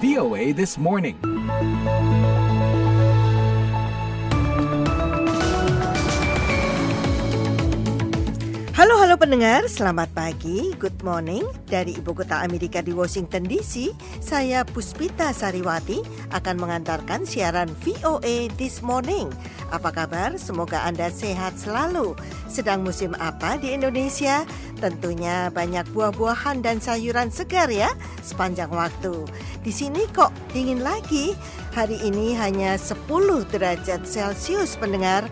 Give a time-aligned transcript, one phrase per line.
[0.00, 1.16] VOA This Morning.
[8.76, 13.88] Halo halo pendengar, selamat pagi, good morning dari ibu kota Amerika di Washington DC.
[14.20, 19.32] Saya Puspita Sariwati akan mengantarkan siaran VOA This Morning.
[19.72, 20.36] Apa kabar?
[20.36, 22.20] Semoga Anda sehat selalu.
[22.52, 24.44] Sedang musim apa di Indonesia?
[24.76, 29.24] Tentunya banyak buah-buahan dan sayuran segar ya sepanjang waktu.
[29.64, 31.32] Di sini kok dingin lagi.
[31.72, 33.08] Hari ini hanya 10
[33.48, 35.24] derajat Celcius pendengar.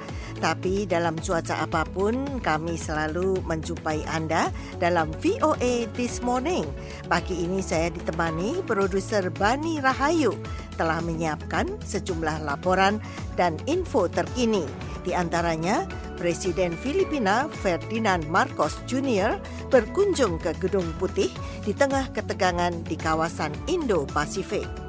[0.44, 6.68] Tapi dalam cuaca apa pun kami selalu menjumpai Anda dalam VOA This Morning.
[7.08, 10.36] Pagi ini saya ditemani produser Bani Rahayu
[10.76, 13.00] telah menyiapkan sejumlah laporan
[13.40, 14.68] dan info terkini.
[15.00, 15.88] Di antaranya,
[16.20, 19.40] Presiden Filipina Ferdinand Marcos Jr.
[19.72, 21.32] berkunjung ke Gedung Putih
[21.64, 24.83] di tengah ketegangan di kawasan Indo-Pasifik.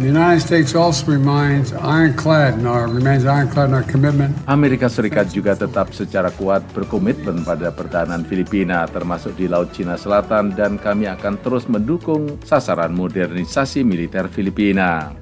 [0.00, 4.32] The United States also remains ironclad in our remains ironclad in our commitment.
[4.48, 10.56] Amerika Serikat juga tetap secara kuat berkomitmen pada pertahanan Filipina termasuk di Laut Cina Selatan
[10.56, 15.12] dan kami akan terus mendukung sasaran modernisasi militer Filipina.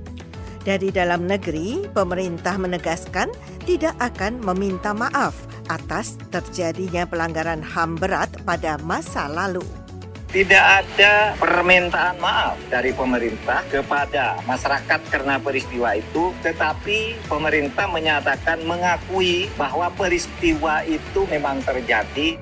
[0.63, 3.33] Dari dalam negeri, pemerintah menegaskan
[3.65, 9.78] tidak akan meminta maaf atas terjadinya pelanggaran HAM berat pada masa lalu.
[10.29, 19.49] Tidak ada permintaan maaf dari pemerintah kepada masyarakat karena peristiwa itu, tetapi pemerintah menyatakan mengakui
[19.57, 22.37] bahwa peristiwa itu memang terjadi.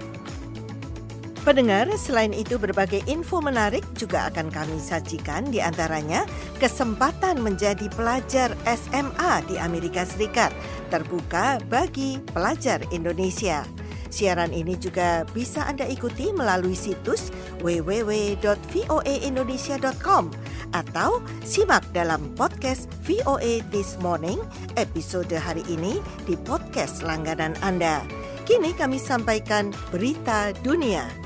[1.47, 6.27] Pendengar, selain itu berbagai info menarik juga akan kami sajikan di antaranya
[6.59, 10.51] kesempatan menjadi pelajar SMA di Amerika Serikat
[10.91, 13.86] terbuka bagi pelajar Indonesia.
[14.11, 20.31] Siaran ini juga bisa Anda ikuti melalui situs www.voaindonesia.com
[20.75, 24.41] atau simak dalam podcast VOA This Morning
[24.79, 28.03] episode hari ini di podcast langganan Anda.
[28.47, 31.26] Kini kami sampaikan berita dunia.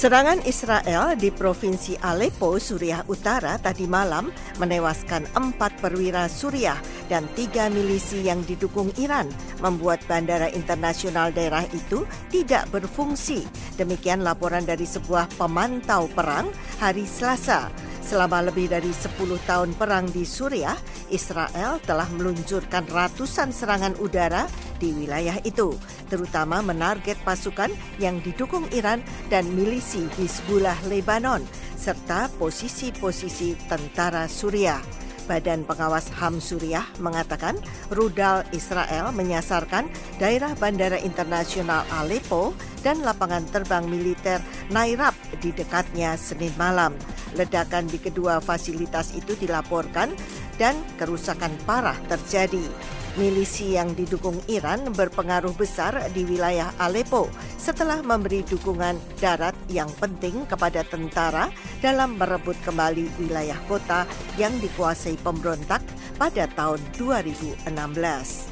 [0.00, 6.80] Serangan Israel di Provinsi Aleppo, Suriah Utara tadi malam menewaskan empat perwira Suriah
[7.12, 9.28] dan tiga milisi yang didukung Iran
[9.60, 13.44] membuat bandara internasional daerah itu tidak berfungsi.
[13.76, 16.48] Demikian laporan dari sebuah pemantau perang
[16.80, 17.68] hari Selasa.
[18.00, 20.80] Selama lebih dari 10 tahun perang di Suriah,
[21.12, 24.48] Israel telah meluncurkan ratusan serangan udara
[24.80, 25.76] di wilayah itu,
[26.08, 27.68] terutama menarget pasukan
[28.00, 31.44] yang didukung Iran dan milisi Hizbullah Lebanon,
[31.76, 34.80] serta posisi-posisi tentara Suriah.
[35.30, 37.54] Badan Pengawas HAM Suriah mengatakan
[37.94, 39.86] rudal Israel menyasarkan
[40.18, 42.50] daerah bandara internasional Aleppo
[42.82, 44.42] dan lapangan terbang militer
[44.74, 46.98] Nairab di dekatnya Senin malam.
[47.38, 50.10] Ledakan di kedua fasilitas itu dilaporkan
[50.60, 52.68] dan kerusakan parah terjadi
[53.18, 57.26] milisi yang didukung Iran berpengaruh besar di wilayah Aleppo
[57.58, 61.50] setelah memberi dukungan darat yang penting kepada tentara
[61.82, 64.06] dalam merebut kembali wilayah kota
[64.38, 65.82] yang dikuasai pemberontak
[66.20, 68.49] pada tahun 2016.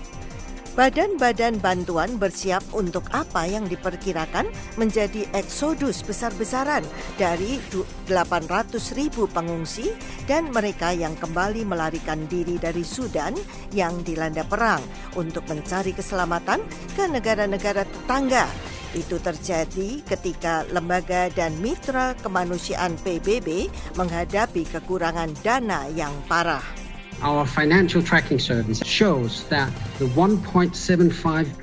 [0.74, 6.84] Badan-badan bantuan bersiap untuk apa yang diperkirakan menjadi eksodus besar-besaran
[7.16, 7.62] dari
[8.10, 9.94] 800 ribu pengungsi
[10.28, 13.32] dan mereka yang kembali melarikan diri dari Sudan
[13.72, 14.80] yang dilanda perang
[15.16, 16.60] untuk mencari keselamatan
[16.92, 18.48] ke negara-negara tetangga.
[18.96, 23.68] Itu terjadi ketika lembaga dan mitra kemanusiaan PBB
[24.00, 26.87] menghadapi kekurangan dana yang parah.
[27.18, 30.70] Our financial tracking service shows that the 1.75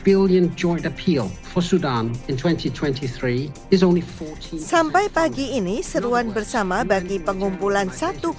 [0.03, 6.83] billion joint appeal for Sudan in 2023 is only 14 Sampai pagi ini seruan bersama
[6.83, 8.35] bagi pengumpulan 1,75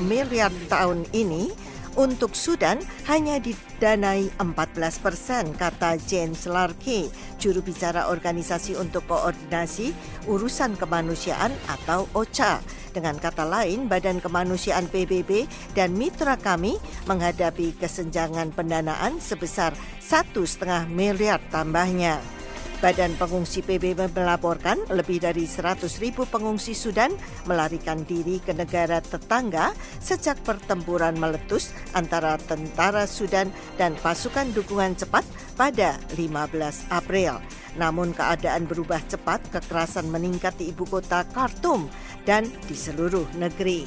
[0.00, 1.52] miliar tahun ini
[1.96, 7.08] untuk Sudan hanya didanai 14 persen, kata James Larke,
[7.40, 9.96] juru bicara Organisasi untuk Koordinasi
[10.28, 12.60] Urusan Kemanusiaan atau OCHA.
[12.92, 20.88] Dengan kata lain, Badan Kemanusiaan PBB dan mitra kami menghadapi kesenjangan pendanaan sebesar satu setengah
[20.88, 22.35] miliar tambahnya.
[22.76, 27.08] Badan Pengungsi PBB melaporkan lebih dari 100 ribu pengungsi Sudan
[27.48, 33.48] melarikan diri ke negara tetangga sejak pertempuran meletus antara tentara Sudan
[33.80, 35.24] dan pasukan dukungan cepat
[35.56, 37.40] pada 15 April.
[37.80, 41.88] Namun keadaan berubah cepat, kekerasan meningkat di ibu kota Khartoum
[42.28, 43.84] dan di seluruh negeri.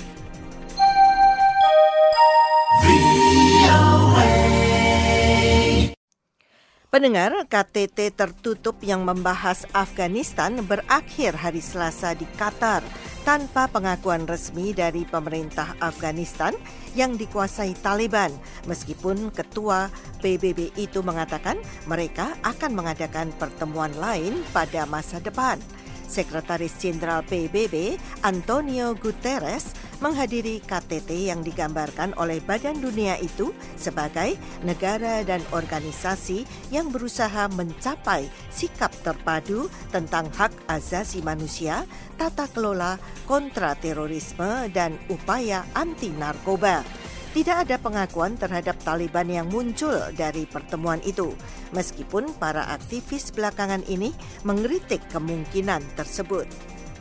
[6.90, 12.82] Pendengar, KTT tertutup yang membahas Afghanistan berakhir hari Selasa di Qatar
[13.22, 16.50] tanpa pengakuan resmi dari pemerintah Afghanistan
[16.98, 18.34] yang dikuasai Taliban
[18.66, 19.94] meskipun ketua
[20.26, 25.62] PBB itu mengatakan mereka akan mengadakan pertemuan lain pada masa depan.
[26.10, 35.24] Sekretaris Jenderal PBB Antonio Guterres menghadiri KTT yang digambarkan oleh Badan Dunia itu sebagai negara
[35.24, 36.44] dan organisasi
[36.74, 41.88] yang berusaha mencapai sikap terpadu tentang hak asasi manusia,
[42.20, 46.84] tata kelola, kontra terorisme dan upaya anti narkoba
[47.30, 51.30] tidak ada pengakuan terhadap Taliban yang muncul dari pertemuan itu,
[51.78, 54.10] meskipun para aktivis belakangan ini
[54.42, 56.50] mengkritik kemungkinan tersebut.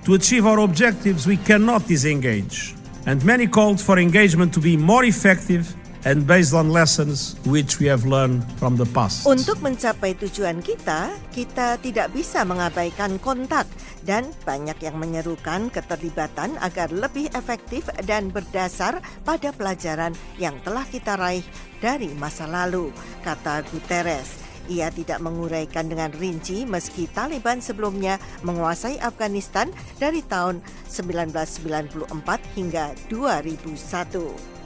[0.05, 5.05] To achieve our objectives, we cannot disengage, and many called for engagement to be more
[5.05, 5.71] effective
[6.07, 9.27] and based on lessons which we have learned from the past.
[9.27, 13.67] Untuk mencapai tujuan kita, kita tidak bisa mengabaikan kontak
[14.07, 21.19] dan banyak yang menyerukan keterlibatan agar lebih efektif dan berdasar pada pelajaran yang telah kita
[21.19, 21.45] raih
[21.83, 22.95] dari masa lalu,
[23.27, 24.38] kata Guterres.
[24.69, 30.61] Ia tidak menguraikan dengan rinci meski Taliban sebelumnya menguasai Afghanistan dari tahun
[30.93, 32.13] 1994
[32.55, 34.58] hingga 2001.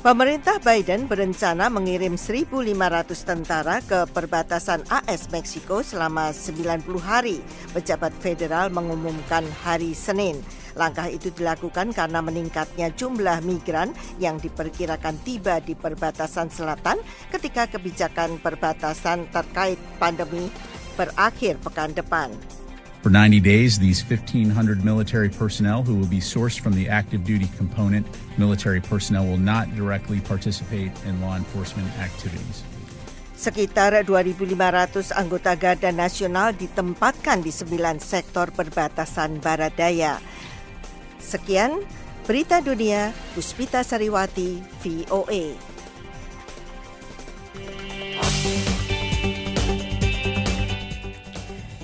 [0.00, 2.48] Pemerintah Biden berencana mengirim 1.500
[3.20, 7.44] tentara ke perbatasan AS Meksiko selama 90 hari,
[7.76, 10.40] pejabat federal mengumumkan hari Senin.
[10.72, 16.96] Langkah itu dilakukan karena meningkatnya jumlah migran yang diperkirakan tiba di perbatasan selatan
[17.28, 20.48] ketika kebijakan perbatasan terkait pandemi
[20.96, 22.32] berakhir pekan depan.
[23.00, 24.52] For 90 days, these 1,500
[24.84, 28.04] military personnel who will be sourced from the active duty component,
[28.36, 32.60] military personnel will not directly participate in law enforcement activities.
[33.40, 40.20] Sekitar 2.500 anggota Garda Nasional ditempatkan di sembilan sektor perbatasan Barat Daya.
[41.16, 41.80] Sekian
[42.28, 45.56] berita dunia, Puspita Sariwati, VOA.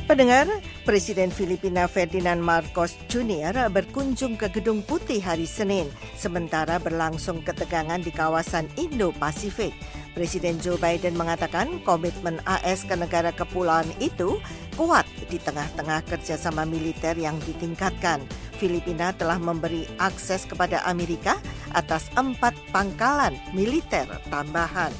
[0.04, 3.66] Pendengar, Presiden Filipina Ferdinand Marcos Jr.
[3.74, 9.74] berkunjung ke Gedung Putih hari Senin, sementara berlangsung ketegangan di kawasan Indo-Pasifik.
[10.14, 14.38] Presiden Joe Biden mengatakan komitmen AS ke negara kepulauan itu
[14.78, 18.22] kuat di tengah-tengah kerjasama militer yang ditingkatkan.
[18.54, 21.42] Filipina telah memberi akses kepada Amerika
[21.74, 24.94] atas empat pangkalan militer tambahan.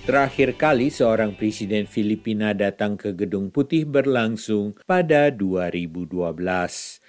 [0.00, 6.40] Terakhir kali seorang presiden Filipina datang ke Gedung Putih berlangsung pada 2012.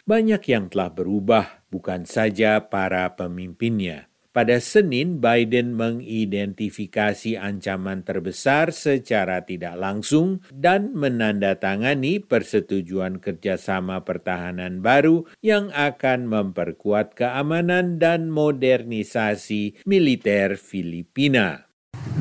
[0.03, 4.11] Banyak yang telah berubah, bukan saja para pemimpinnya.
[4.35, 15.27] Pada Senin, Biden mengidentifikasi ancaman terbesar secara tidak langsung dan menandatangani persetujuan kerjasama pertahanan baru
[15.39, 21.70] yang akan memperkuat keamanan dan modernisasi militer Filipina.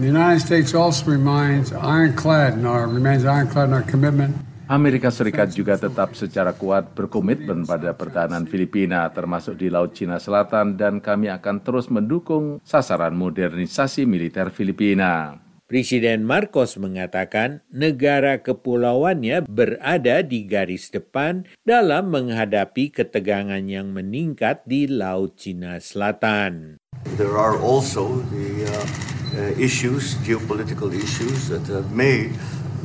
[0.00, 4.32] The United States also remains ironclad in our remains ironclad in our commitment
[4.64, 10.80] Amerika Serikat juga tetap secara kuat berkomitmen pada pertahanan Filipina termasuk di Laut Cina Selatan
[10.80, 15.36] dan kami akan terus mendukung sasaran modernisasi militer Filipina.
[15.68, 24.88] Presiden Marcos mengatakan negara kepulauannya berada di garis depan dalam menghadapi ketegangan yang meningkat di
[24.88, 26.80] Laut Cina Selatan.
[27.20, 29.10] There are also the uh...
[29.32, 32.32] Uh, issues, geopolitical issues that have made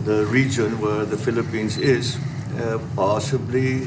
[0.04, 2.18] the region where the Philippines is
[2.60, 3.80] uh, possibly,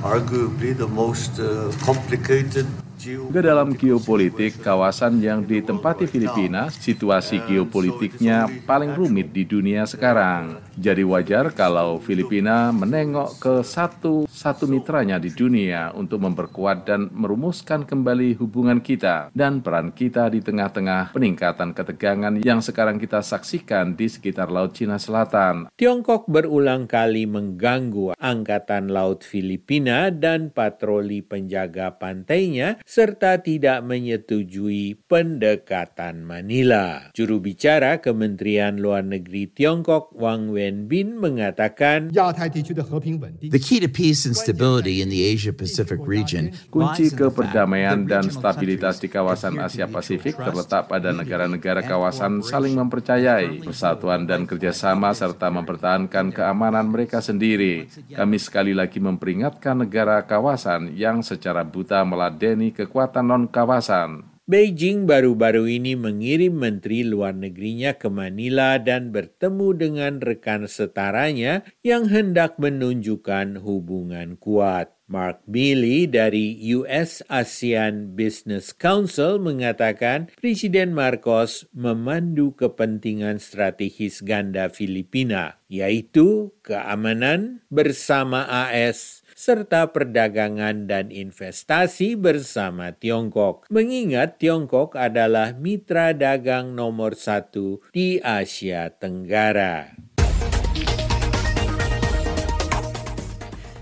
[0.00, 2.66] arguably, the most uh, complicated
[3.06, 10.58] Juga dalam geopolitik, kawasan yang ditempati Filipina, situasi geopolitiknya paling rumit di dunia sekarang.
[10.74, 18.34] Jadi wajar kalau Filipina menengok ke satu-satu mitranya di dunia untuk memperkuat dan merumuskan kembali
[18.42, 24.50] hubungan kita dan peran kita di tengah-tengah peningkatan ketegangan yang sekarang kita saksikan di sekitar
[24.50, 25.70] Laut Cina Selatan.
[25.78, 36.24] Tiongkok berulang kali mengganggu Angkatan Laut Filipina dan patroli penjaga pantainya serta tidak menyetujui pendekatan
[36.24, 37.12] Manila.
[37.12, 45.04] Juru bicara Kementerian Luar Negeri Tiongkok Wang Wenbin mengatakan, The key to peace and stability
[45.04, 51.84] in the Asia-Pacific region Kunci keperdamaian dan stabilitas di kawasan Asia Pasifik terletak pada negara-negara
[51.84, 57.92] kawasan saling mempercayai persatuan dan kerjasama serta mempertahankan keamanan mereka sendiri.
[58.08, 64.36] Kami sekali lagi memperingatkan negara kawasan yang secara buta meladeni kekuatan non-kawasan.
[64.46, 72.06] Beijing baru-baru ini mengirim menteri luar negerinya ke Manila dan bertemu dengan rekan setaranya yang
[72.06, 74.94] hendak menunjukkan hubungan kuat.
[75.10, 85.62] Mark Milley dari US ASEAN Business Council mengatakan Presiden Marcos memandu kepentingan strategis ganda Filipina,
[85.66, 93.68] yaitu keamanan bersama AS serta perdagangan dan investasi bersama Tiongkok.
[93.68, 100.05] Mengingat Tiongkok adalah mitra dagang nomor satu di Asia Tenggara.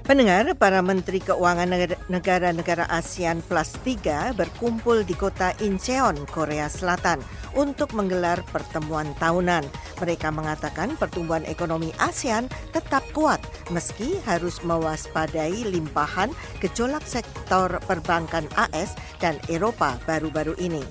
[0.04, 1.72] Pendengar, para Menteri Keuangan
[2.12, 7.24] negara-negara ASEAN Plus 3 berkumpul di kota Incheon, Korea Selatan
[7.56, 9.64] untuk menggelar pertemuan tahunan.
[9.96, 13.40] Mereka mengatakan pertumbuhan ekonomi ASEAN tetap kuat
[13.72, 18.92] meski harus mewaspadai limpahan gejolak sektor perbankan AS
[19.24, 20.84] dan Eropa baru-baru ini.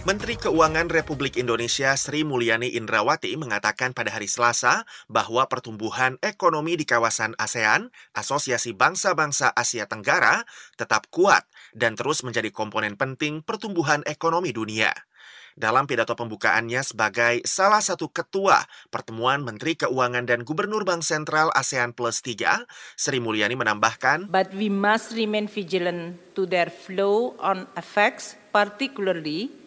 [0.00, 6.88] Menteri Keuangan Republik Indonesia Sri Mulyani Indrawati mengatakan pada hari Selasa bahwa pertumbuhan ekonomi di
[6.88, 10.48] kawasan ASEAN, Asosiasi Bangsa-Bangsa Asia Tenggara,
[10.80, 11.44] tetap kuat
[11.76, 14.88] dan terus menjadi komponen penting pertumbuhan ekonomi dunia.
[15.52, 21.92] Dalam pidato pembukaannya sebagai salah satu ketua pertemuan Menteri Keuangan dan Gubernur Bank Sentral ASEAN
[21.92, 22.64] Plus 3,
[22.96, 29.59] Sri Mulyani menambahkan, But we must remain vigilant to their flow on effects, particularly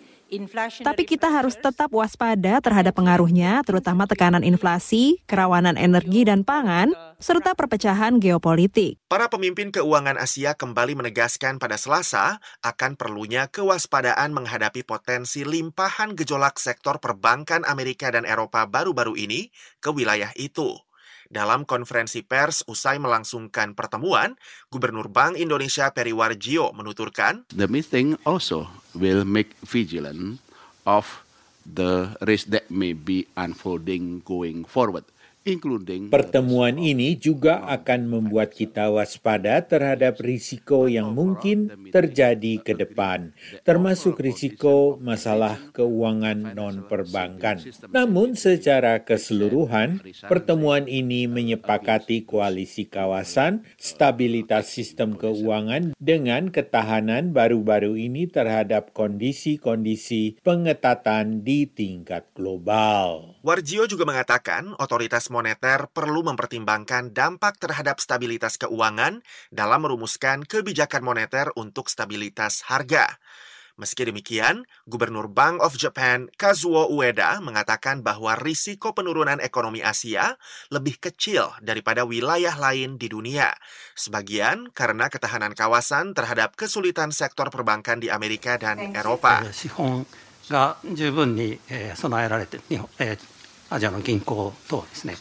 [0.81, 6.89] tapi kita harus tetap waspada terhadap pengaruhnya, terutama tekanan inflasi, kerawanan energi dan pangan,
[7.21, 8.97] serta perpecahan geopolitik.
[9.05, 16.57] Para pemimpin keuangan Asia kembali menegaskan pada Selasa akan perlunya kewaspadaan menghadapi potensi limpahan gejolak
[16.57, 20.73] sektor perbankan Amerika dan Eropa baru-baru ini ke wilayah itu.
[21.33, 24.37] Dalam konferensi pers usai melangsungkan pertemuan,
[24.69, 30.37] Gubernur Bank Indonesia Periwarjio menuturkan, The meeting also will make vigilant
[30.85, 31.25] of
[31.65, 35.09] the risk that may be unfolding going forward.
[36.07, 43.35] Pertemuan ini juga akan membuat kita waspada terhadap risiko yang mungkin terjadi ke depan,
[43.67, 47.59] termasuk risiko masalah keuangan non-perbankan.
[47.91, 49.99] Namun secara keseluruhan,
[50.31, 61.43] pertemuan ini menyepakati koalisi kawasan, stabilitas sistem keuangan dengan ketahanan baru-baru ini terhadap kondisi-kondisi pengetatan
[61.43, 63.35] di tingkat global.
[63.43, 71.49] Warjio juga mengatakan otoritas moneter perlu mempertimbangkan dampak terhadap stabilitas keuangan dalam merumuskan kebijakan moneter
[71.57, 73.17] untuk stabilitas harga.
[73.73, 80.37] Meski demikian, Gubernur Bank of Japan Kazuo Ueda mengatakan bahwa risiko penurunan ekonomi Asia
[80.69, 83.49] lebih kecil daripada wilayah lain di dunia.
[83.97, 89.41] Sebagian karena ketahanan kawasan terhadap kesulitan sektor perbankan di Amerika dan Eropa.
[93.73, 95.15] アジアの銀行とはですね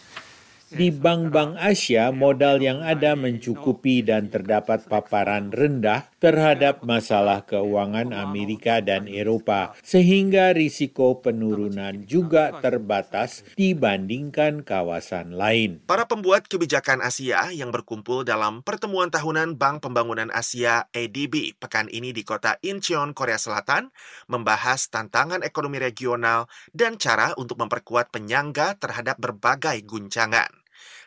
[0.73, 8.81] Di bank-bank Asia, modal yang ada mencukupi dan terdapat paparan rendah terhadap masalah keuangan Amerika
[8.81, 15.85] dan Eropa, sehingga risiko penurunan juga terbatas dibandingkan kawasan lain.
[15.85, 22.17] Para pembuat kebijakan Asia yang berkumpul dalam pertemuan tahunan Bank Pembangunan Asia ADB pekan ini
[22.17, 23.93] di kota Incheon, Korea Selatan,
[24.25, 30.62] membahas tantangan ekonomi regional dan cara untuk memperkuat penyangga terhadap berbagai guncangan.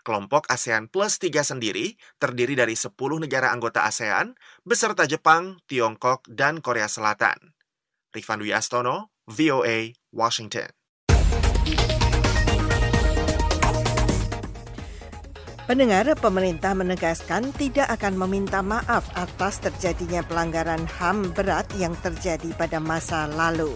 [0.06, 6.62] Kelompok ASEAN Plus 3 sendiri terdiri dari 10 negara anggota ASEAN beserta Jepang, Tiongkok, dan
[6.62, 7.56] Korea Selatan.
[8.16, 10.72] Rifan Dwi Astono, VOA, Washington.
[15.66, 22.78] Pendengar, pemerintah menegaskan tidak akan meminta maaf atas terjadinya pelanggaran HAM berat yang terjadi pada
[22.78, 23.74] masa lalu.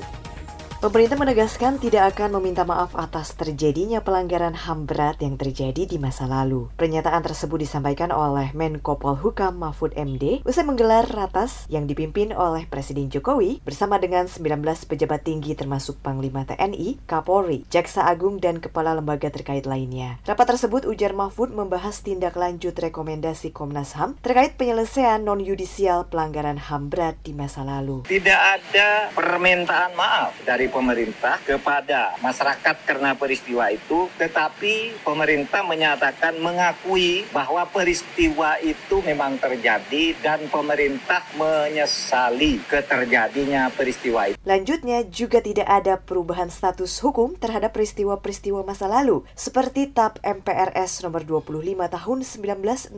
[0.80, 6.24] Pemerintah menegaskan tidak akan meminta maaf atas terjadinya pelanggaran HAM berat yang terjadi di masa
[6.24, 6.72] lalu.
[6.80, 13.12] Pernyataan tersebut disampaikan oleh Menko Polhukam Mahfud MD usai menggelar ratas yang dipimpin oleh Presiden
[13.12, 19.28] Jokowi bersama dengan 19 pejabat tinggi termasuk Panglima TNI, Kapolri, Jaksa Agung, dan kepala lembaga
[19.28, 20.24] terkait lainnya.
[20.24, 26.88] Rapat tersebut ujar Mahfud membahas tindak lanjut rekomendasi Komnas HAM terkait penyelesaian non-yudisial pelanggaran HAM
[26.88, 28.08] berat di masa lalu.
[28.08, 37.28] Tidak ada permintaan maaf dari pemerintah kepada masyarakat karena peristiwa itu, tetapi pemerintah menyatakan mengakui
[37.34, 44.38] bahwa peristiwa itu memang terjadi dan pemerintah menyesali keterjadinya peristiwa itu.
[44.46, 51.28] Lanjutnya juga tidak ada perubahan status hukum terhadap peristiwa-peristiwa masa lalu seperti TAP MPRS nomor
[51.28, 52.96] 25 tahun 1966.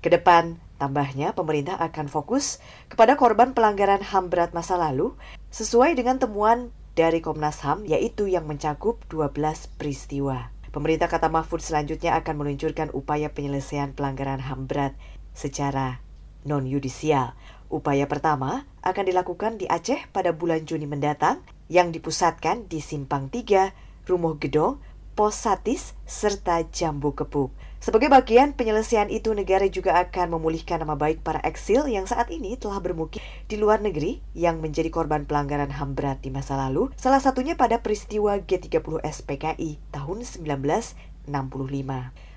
[0.00, 2.56] Ke depan Tambahnya, pemerintah akan fokus
[2.88, 5.12] kepada korban pelanggaran HAM berat masa lalu
[5.50, 9.34] sesuai dengan temuan dari Komnas HAM yaitu yang mencakup 12
[9.74, 10.54] peristiwa.
[10.70, 14.94] Pemerintah kata Mahfud selanjutnya akan meluncurkan upaya penyelesaian pelanggaran HAM berat
[15.34, 15.98] secara
[16.46, 17.34] non-yudisial.
[17.66, 24.06] Upaya pertama akan dilakukan di Aceh pada bulan Juni mendatang yang dipusatkan di Simpang 3,
[24.06, 24.78] Rumah Gedong,
[25.18, 27.50] Pos Satis, serta Jambu Kepuk.
[27.80, 32.60] Sebagai bagian penyelesaian itu, negara juga akan memulihkan nama baik para eksil yang saat ini
[32.60, 37.24] telah bermukim di luar negeri yang menjadi korban pelanggaran HAM berat di masa lalu, salah
[37.24, 41.24] satunya pada peristiwa G30 SPKI tahun 1965.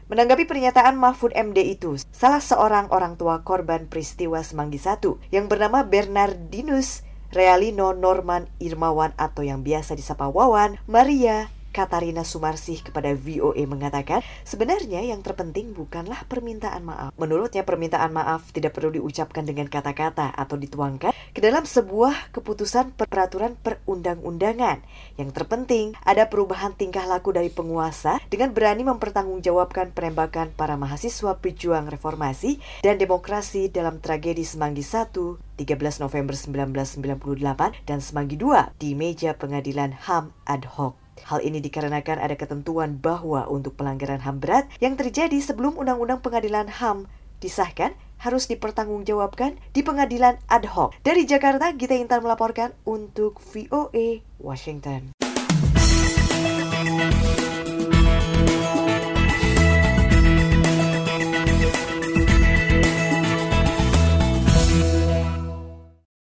[0.07, 4.95] Menanggapi pernyataan Mahfud MD itu, salah seorang orang tua korban peristiwa Semanggi I
[5.35, 7.03] yang bernama Bernardinus
[7.35, 15.01] Realino Norman Irmawan atau yang biasa disapa Wawan, Maria Katarina Sumarsih kepada VOA mengatakan, sebenarnya
[15.01, 17.09] yang terpenting bukanlah permintaan maaf.
[17.17, 23.57] Menurutnya permintaan maaf tidak perlu diucapkan dengan kata-kata atau dituangkan ke dalam sebuah keputusan peraturan
[23.57, 24.85] perundang-undangan.
[25.17, 31.89] Yang terpenting ada perubahan tingkah laku dari penguasa dengan berani mempertanggungjawabkan penembakan para mahasiswa pejuang
[31.89, 39.37] reformasi dan demokrasi dalam tragedi Semanggi 1 13 November 1998 dan Semanggi 2 di meja
[39.37, 41.02] pengadilan HAM ad hoc.
[41.21, 46.69] Hal ini dikarenakan ada ketentuan bahwa untuk pelanggaran HAM berat yang terjadi sebelum Undang-Undang Pengadilan
[46.69, 47.05] HAM
[47.43, 47.93] disahkan
[48.23, 50.95] harus dipertanggungjawabkan di pengadilan ad hoc.
[51.03, 55.11] Dari Jakarta, Gita Intan melaporkan untuk VOA Washington.